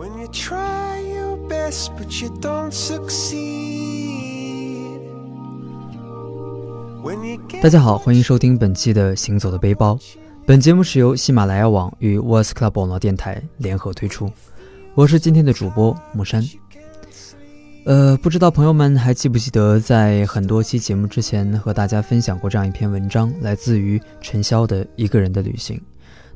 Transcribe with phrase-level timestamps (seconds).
[0.00, 3.38] when you try you best but you don't succeed
[7.62, 9.94] 大家好，欢迎收听本期的《行走的背包》。
[10.46, 14.30] 本节目是由喜马拉雅网与 Voice Club 网络电台联合推出。
[14.94, 16.42] 我是今天的主播木山。
[17.84, 25.76] 呃，不知道朋友们还记不记得，在很多期节目之前和大家分享过这样一篇文章，来自于陈潇的《一个人的旅行》。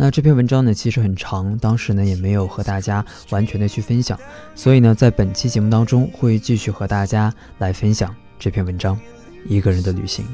[0.00, 4.16] 那这篇文章呢，其实很长，当时呢也没有和大家完全的去分享，
[4.54, 8.94] 所以呢，在本期节目当中会继续和大家来分享这篇文章
[9.44, 10.24] 《一个人的旅行》。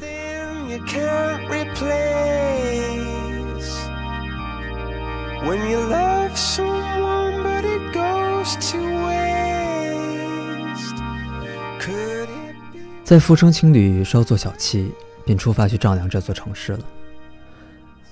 [13.03, 14.91] 在富生青旅稍作小憩，
[15.25, 16.81] 便出发去丈量这座城市了。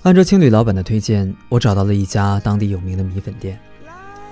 [0.03, 3.57] 按照青旅老板的推荐，我找到了一家当地有名的米粉店，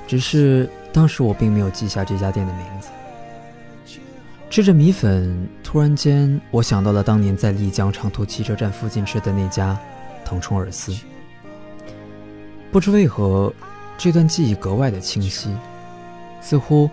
[0.05, 2.89] 只是当时我并没有记下这家店的名字。
[4.49, 9.79] 吃着米粉，突然间我想到了当年在丽江长途汽车站附近吃的那家
[10.25, 10.93] 腾冲尔斯。
[12.69, 13.53] 不知为何，
[13.97, 15.55] 这段记忆格外的清晰，
[16.41, 16.89] 似乎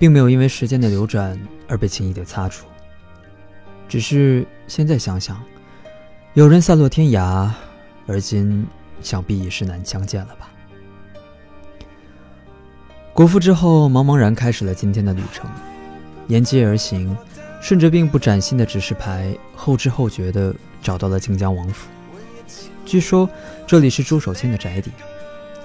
[0.00, 2.66] 并没有因为时间的流转而被轻易的擦除。
[3.88, 5.40] 只是现在想想，
[6.34, 7.48] 有人散落天涯，
[8.06, 8.66] 而今
[9.00, 10.50] 想必已是难相见了吧。
[13.12, 15.50] 国父之后，茫茫然开始了今天的旅程，
[16.28, 17.16] 沿街而行，
[17.60, 21.88] 顺着并不崭新的指示牌，后知后觉地找到了靖江王府。
[22.84, 23.28] 据说
[23.66, 24.90] 这里是朱守谦的宅邸，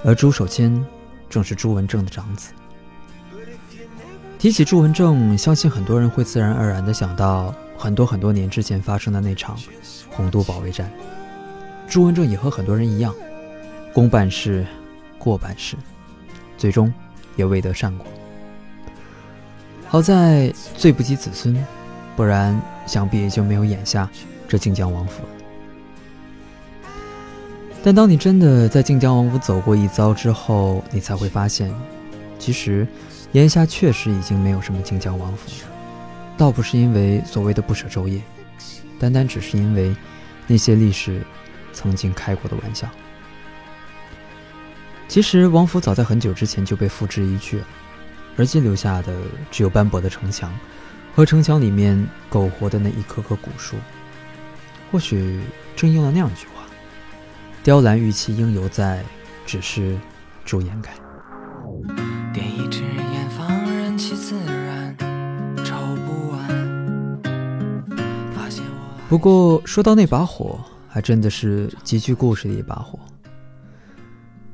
[0.03, 0.86] 而朱守谦
[1.30, 2.52] 正是朱文正的长子。
[4.39, 7.53] 提起朱文正，相信很多人会自然而然地想到。
[7.78, 9.58] 很多很多年之前发生的那场
[10.12, 10.92] 洪都保卫战，
[11.92, 13.14] 朱文正也和很多人一样，
[13.92, 14.66] 公办事，
[15.20, 15.75] 过半事，
[16.58, 16.92] 最终
[17.36, 18.08] 也未得善果。
[19.89, 21.53] 好在罪不及子孙，
[22.16, 24.09] 不然想必也就没有眼下
[24.47, 25.29] 这靖江王府了。
[27.84, 31.69] 但当你真的在靖江王府走过一遭之后，你才会发现，
[32.40, 32.88] 其实
[33.34, 35.69] 眼下确实已经没有什么靖江王府了。
[36.38, 38.22] 倒不是因为所谓的不舍昼夜，
[38.97, 39.94] 单单只是因为
[40.47, 41.22] 那些历史
[41.74, 42.88] 曾经开过的玩笑。
[45.08, 47.66] 其实王府早在很久之前就被付之一炬了，
[48.38, 49.14] 而今留下的
[49.52, 50.52] 只有斑驳的城墙
[51.14, 53.76] 和城墙里面苟活的那一棵棵古树。
[54.92, 55.42] 或许
[55.76, 56.64] 正应了那样一句话
[57.64, 59.03] ：“雕栏玉砌应犹在，
[59.46, 59.98] 只是
[60.46, 60.92] 朱颜改。”
[62.34, 64.96] 点一支烟，放任其自然，
[65.66, 67.22] 抽不完
[69.09, 70.58] 不过说到那把火，
[70.94, 73.00] 还真的是极具故事的一把火。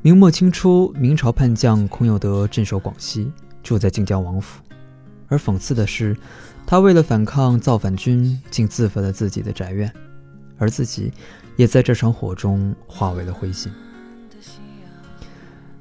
[0.03, 3.31] 明末清初，明朝叛将孔有德镇守广西，
[3.63, 4.61] 住在靖江王府。
[5.27, 6.15] 而讽刺的是，
[6.65, 9.91] 他为了反抗造反军，竟自焚了自己的宅院，
[10.59, 11.11] 而自己
[11.55, 13.69] 也在这场火中化为了灰烬。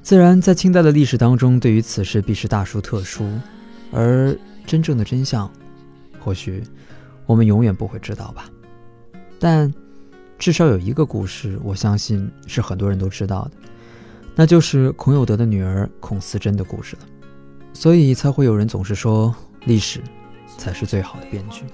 [0.03, 3.28] 自然，在清代的历史当中，对于此事必是大书特书，
[3.93, 4.34] 而
[4.65, 5.50] 真正的真相，
[6.19, 6.65] 或许
[7.27, 8.49] 我们永远不会知道吧。
[9.38, 9.73] 但，
[10.39, 13.53] 至少有一个故事，我相信是很多人都知道的，
[14.35, 17.03] 那就是孔有德的女儿孔思珍的故事了。
[17.73, 20.01] 所以才会有人总是说，历史
[20.57, 21.65] 才是最好的编剧。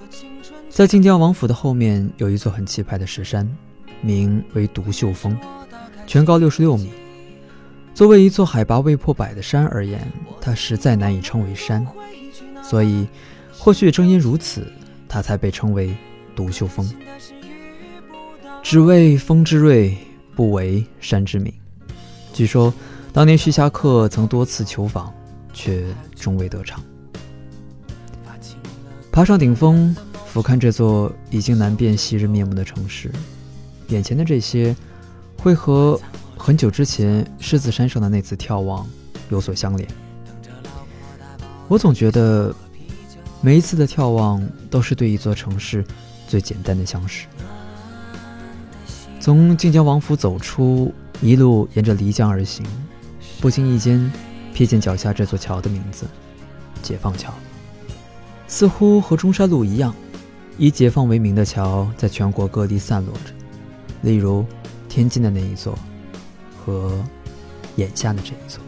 [0.69, 3.49] 在晋江王府的后面有一座很气派的石山，
[4.01, 5.37] 名为独秀峰，
[6.07, 6.91] 全高六十六米。
[7.93, 11.85] 作为一座海拔未破百的山而言，它实在难以称为山。
[12.63, 13.07] 所以，
[13.51, 14.65] 或许正因如此，
[15.07, 15.95] 它才被称为
[16.35, 16.89] 独秀峰。
[18.63, 19.95] 只为峰之锐，
[20.35, 21.53] 不为山之名。
[22.33, 22.73] 据说，
[23.11, 25.13] 当年徐霞客曾多次求访，
[25.53, 25.85] 却
[26.15, 26.81] 终未得偿。
[29.11, 33.11] 爬上顶峰，俯瞰这座已经难辨昔日面目的城市，
[33.89, 34.73] 眼前的这些，
[35.37, 35.99] 会和
[36.37, 38.89] 很久之前狮子山上的那次眺望
[39.29, 39.87] 有所相连。
[41.67, 42.55] 我总觉得，
[43.41, 45.85] 每一次的眺望，都是对一座城市
[46.27, 47.27] 最简单的相识。
[49.23, 52.65] 从晋江王府走出，一路沿着漓江而行，
[53.39, 54.11] 不经意间
[54.53, 56.05] 瞥见脚下这座桥的名字——
[56.83, 57.33] 解放桥。
[58.49, 59.95] 似乎和中山路一样，
[60.57, 63.31] 以解放为名的桥在全国各地散落着，
[64.01, 64.45] 例如
[64.89, 65.79] 天津的那一座，
[66.65, 67.01] 和
[67.77, 68.61] 眼下的这一座。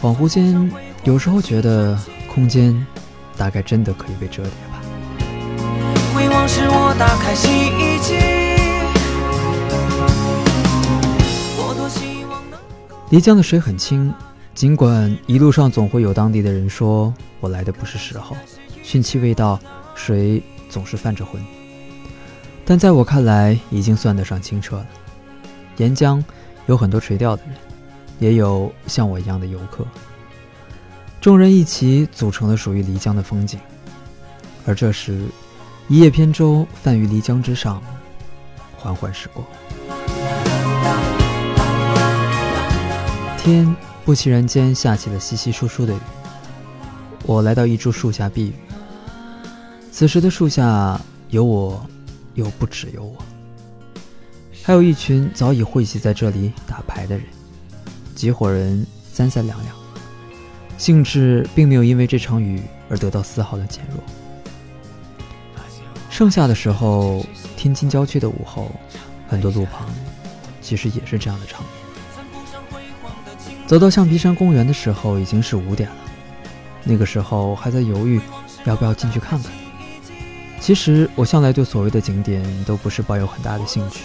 [0.00, 0.70] 恍惚间，
[1.02, 1.98] 有时候觉得
[2.32, 2.86] 空间
[3.36, 4.80] 大概真的可以被折叠吧。
[6.14, 8.43] 回望时，我打开洗衣机。
[13.10, 14.12] 漓江的水很清，
[14.54, 18.36] 尽管一路上总会有当地的人说我来的不是时候，
[18.82, 19.60] 汛期未到，
[19.94, 21.40] 水总是泛着浑，
[22.64, 24.86] 但在我看来，已经算得上清澈了。
[25.76, 26.24] 沿江
[26.66, 27.54] 有很多垂钓的人，
[28.18, 29.86] 也有像我一样的游客，
[31.20, 33.60] 众人一起组成了属于漓江的风景。
[34.66, 35.26] 而这时，
[35.88, 37.82] 一叶扁舟泛于漓江之上，
[38.76, 39.44] 缓缓驶过。
[43.44, 43.76] 天
[44.06, 45.98] 不期然间下起了稀稀疏疏的雨。
[47.26, 48.54] 我来到一株树下避雨。
[49.92, 50.98] 此时的树下
[51.28, 51.86] 有我，
[52.32, 53.16] 又不只有我，
[54.62, 57.26] 还有一群早已汇集在这里打牌的人，
[58.14, 59.76] 几伙人三三两两，
[60.78, 64.02] 兴致并没有因为这场雨而得到丝毫的减弱。
[66.08, 67.22] 盛夏的时候，
[67.58, 68.70] 天津郊区的午后，
[69.28, 69.86] 很多路旁
[70.62, 71.83] 其实也是这样的场面。
[73.66, 75.96] 走到象鼻山公园的时候，已经是五点了。
[76.84, 78.20] 那个时候还在犹豫
[78.64, 79.50] 要不要进去看看。
[80.60, 84.04] 其实我向来对所谓的景点都不是抱有很大的兴趣，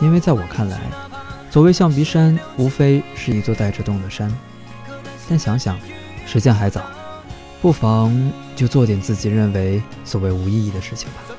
[0.00, 0.80] 因为在我看来，
[1.50, 4.32] 所谓象鼻山无非是一座带着洞的山。
[5.28, 5.78] 但想想
[6.26, 6.82] 时间还早，
[7.62, 8.12] 不妨
[8.56, 11.34] 就做点自己认为所谓无意义的事情吧。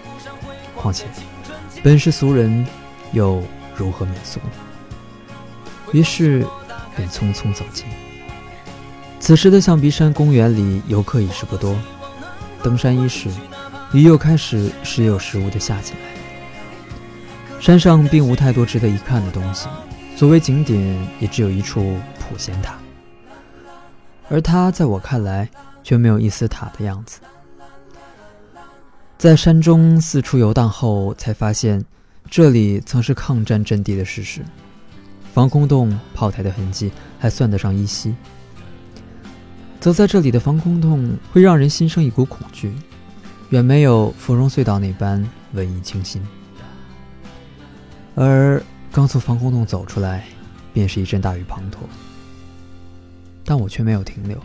[0.74, 1.06] 况且
[1.84, 2.66] 本是俗人，
[3.12, 3.44] 又
[3.76, 4.40] 如何免俗？
[5.92, 6.48] 于是。
[6.96, 7.86] 便匆匆走进。
[9.20, 11.76] 此时的象鼻山公园里游客已是不多，
[12.62, 13.30] 登山伊始，
[13.94, 16.00] 雨又开始时有时无的下起来。
[17.60, 19.68] 山上并无太多值得一看的东西，
[20.16, 20.80] 所谓景点
[21.20, 22.76] 也只有一处普贤塔，
[24.30, 25.50] 而它在我看来
[25.84, 27.20] 却没有一丝塔的样子。
[29.18, 31.84] 在山中四处游荡后，才发现
[32.30, 34.42] 这里曾是抗战阵地的事实。
[35.36, 36.90] 防空洞、炮台的痕迹
[37.20, 38.16] 还算得上依稀。
[39.82, 42.74] 走在这里的防空洞会让人心生一股恐惧，
[43.50, 45.22] 远没有芙蓉隧道那般
[45.52, 46.26] 文艺清新。
[48.16, 50.26] 而刚从防空洞走出来，
[50.72, 51.80] 便是一阵大雨滂沱。
[53.44, 54.42] 但我却没有停留，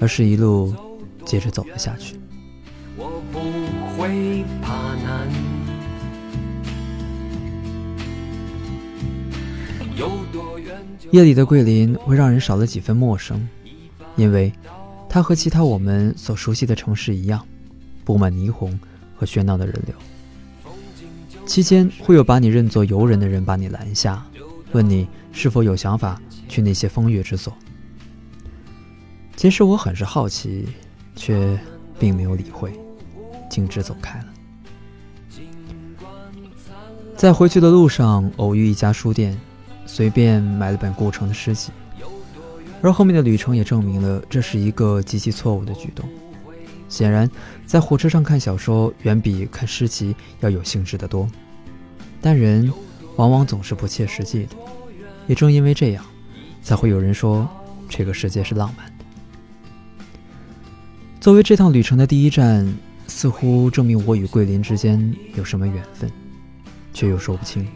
[0.00, 0.74] 而是一路
[1.24, 2.18] 接着走了下去。
[2.96, 3.38] 我不
[3.96, 4.44] 会
[11.10, 13.48] 夜里的桂林会让人少了几分陌生，
[14.16, 14.52] 因为
[15.08, 17.44] 它和其他我们所熟悉的城市一样，
[18.04, 18.78] 布满霓虹
[19.16, 19.94] 和喧闹的人流。
[21.46, 24.24] 期间会有把你认作游人的人把你拦下，
[24.70, 27.52] 问你是否有想法去那些风月之所。
[29.34, 30.68] 其实我很是好奇，
[31.16, 31.58] 却
[31.98, 32.72] 并没有理会，
[33.48, 34.26] 径直走开了。
[37.16, 39.36] 在回去的路上，偶遇一家书店。
[39.92, 41.72] 随便买了本顾城的诗集，
[42.80, 46.08] 而后面的旅程也证明了这是一个极其错误的举动。
[46.88, 47.28] 显然，
[47.66, 51.28] 在火车上看小说远比看诗集要有兴致的多，
[52.20, 52.72] 但人
[53.16, 54.54] 往往总是不切实际的。
[55.26, 56.04] 也正因为这样，
[56.62, 57.48] 才会有人说
[57.88, 59.04] 这个世界是浪漫的。
[61.20, 62.72] 作为这趟旅程的第一站，
[63.08, 66.08] 似乎证明我与桂林之间有什么缘分，
[66.94, 67.66] 却又说不清。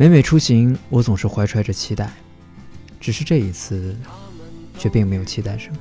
[0.00, 2.08] 每每出行，我总是怀揣着期待，
[3.00, 3.96] 只是这一次，
[4.78, 5.78] 却并没有期待什么。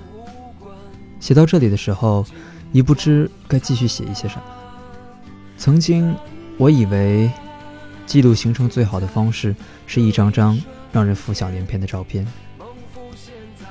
[1.20, 2.26] 写到这里的时候，
[2.72, 4.44] 已不知该继续写一些什么。
[5.56, 6.16] 曾经，
[6.58, 7.32] 我以为
[8.08, 10.60] 记录行程最好的方式是一张张
[10.92, 12.26] 让人浮想联翩的照片，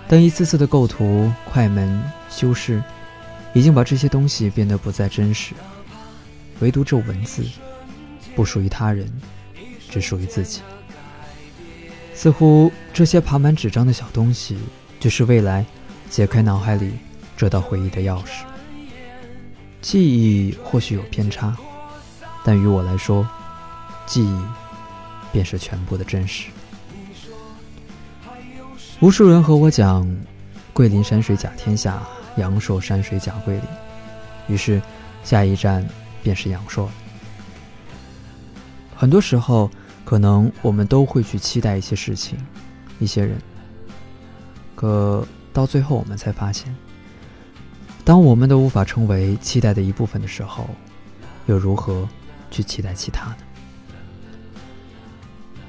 [0.06, 2.80] 但一次次的构图、快门、修饰，
[3.52, 5.54] 已经把这些东西变得不再真实。
[6.60, 7.44] 唯独这文字，
[8.36, 9.10] 不属于他人。
[9.96, 10.60] 只属于自己。
[12.12, 14.58] 似乎这些爬满纸张的小东西，
[15.00, 15.64] 就是未来
[16.10, 16.92] 解开脑海里
[17.34, 18.42] 这道回忆的钥匙。
[19.80, 21.56] 记忆或许有偏差，
[22.44, 23.26] 但于我来说，
[24.04, 24.42] 记忆
[25.32, 26.48] 便是全部的真实。
[29.00, 30.06] 无数人和我讲，
[30.74, 32.02] 桂林山水甲天下，
[32.36, 33.64] 阳朔山水甲桂林。
[34.48, 34.82] 于是，
[35.24, 35.88] 下一站
[36.22, 36.86] 便是阳朔。
[38.94, 39.70] 很多时候。
[40.06, 42.38] 可能我们都会去期待一些事情，
[43.00, 43.36] 一些人。
[44.76, 46.72] 可到最后，我们才发现，
[48.04, 50.64] 当我们都无法成为期待的一部分的时候，
[51.46, 52.08] 又如何
[52.52, 53.38] 去期待其他呢？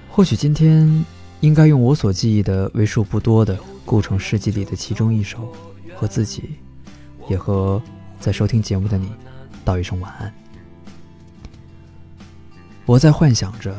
[0.08, 1.04] 或许今天
[1.40, 5.52] 应该用我所记忆的为数不多的故城诗集里的其中一首，
[5.96, 6.58] 和自己，
[7.28, 7.82] 也和
[8.20, 9.12] 在收听节目的你，
[9.66, 10.32] 道一声晚安。
[12.86, 13.76] 我在幻想着。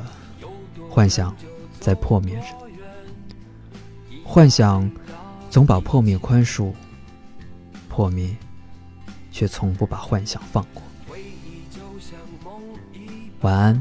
[0.99, 1.33] 幻想
[1.79, 2.47] 在破灭着，
[4.25, 4.91] 幻想
[5.49, 6.73] 总把破灭宽恕，
[7.89, 8.37] 破灭
[9.31, 10.83] 却从不把幻想放过。
[13.43, 13.81] 晚安，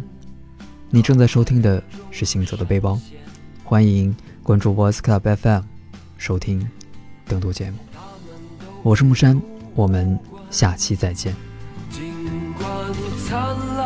[0.92, 2.94] 你正在收听的是《行走的背包》，
[3.64, 5.64] 欢迎关注 Voice Club FM，
[6.20, 6.70] 收听
[7.28, 7.80] 更多节目。
[8.84, 9.42] 我是木山，
[9.74, 10.20] 我们
[10.52, 11.34] 下期再见。
[11.90, 12.14] 尽
[12.60, 12.70] 管
[13.28, 13.40] 灿
[13.76, 13.77] 烂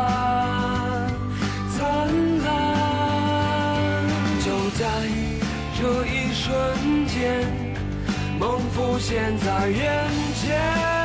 [6.52, 7.48] 瞬间，
[8.38, 11.01] 梦浮现在眼前。